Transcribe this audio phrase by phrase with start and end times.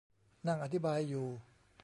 [0.47, 1.27] นั่งอธิบายอยู่